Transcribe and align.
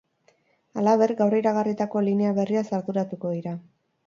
Halaber, 0.79 1.13
gaur 1.19 1.37
iragarritako 1.39 2.03
linea 2.09 2.33
berriaz 2.39 2.65
arduratuko 2.79 3.37
dira. 3.39 3.55